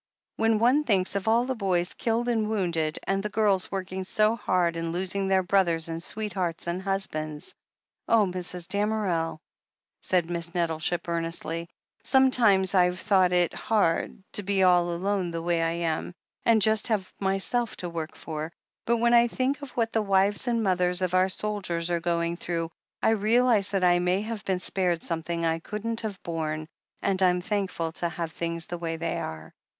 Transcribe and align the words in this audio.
When 0.35 0.57
one 0.57 0.83
thinks 0.83 1.15
of 1.15 1.27
all 1.27 1.45
the 1.45 1.53
boys 1.53 1.93
killed 1.93 2.27
and 2.27 2.49
wounded, 2.49 2.97
and 3.03 3.21
the 3.21 3.29
girls 3.29 3.71
working 3.71 4.03
so 4.03 4.35
hard, 4.35 4.75
and 4.75 4.91
losing 4.91 5.27
their 5.27 5.43
brothers 5.43 5.89
and 5.89 6.01
sweethearts 6.01 6.65
and 6.65 6.81
husbands— 6.81 7.53
oh, 8.09 8.25
Mrs. 8.25 8.67
Damerel," 8.67 9.39
said 10.01 10.27
Miss 10.27 10.55
Nettleship 10.55 11.07
earnestly, 11.07 11.69
"sometimes 12.01 12.73
I've 12.73 12.99
thought 12.99 13.31
it 13.31 13.53
hard 13.53 14.23
to 14.33 14.41
be 14.41 14.63
all 14.63 14.89
alone 14.91 15.29
the 15.29 15.41
way 15.43 15.61
I 15.61 15.73
am, 15.91 16.15
and 16.45 16.63
just 16.63 16.87
have 16.87 17.13
myself 17.19 17.75
to 17.75 17.87
work 17.87 18.15
for— 18.15 18.51
^but 18.87 18.99
when 18.99 19.13
I 19.13 19.27
think 19.27 19.61
of 19.61 19.69
what 19.77 19.93
the 19.93 20.01
wives 20.01 20.47
and 20.47 20.63
mothers 20.63 21.03
of 21.03 21.13
our 21.13 21.29
soldiers 21.29 21.91
are 21.91 21.99
going 21.99 22.37
through, 22.37 22.71
I 23.03 23.09
realize 23.11 23.69
that 23.69 23.83
I 23.83 23.99
may 23.99 24.21
have 24.23 24.43
been 24.45 24.57
spared 24.57 25.03
something 25.03 25.45
I 25.45 25.59
couldn't 25.59 26.01
have 26.01 26.23
borne, 26.23 26.67
and 27.03 27.21
I'm 27.21 27.39
thank 27.39 27.69
ful 27.69 27.91
to 27.91 28.09
have 28.09 28.31
things 28.31 28.65
the 28.65 28.79
way 28.79 28.95
they 28.97 29.19
are." 29.19 29.53